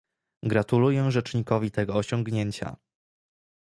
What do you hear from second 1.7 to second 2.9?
tego osiągnięcia